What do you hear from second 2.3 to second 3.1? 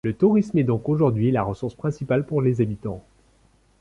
les habitants.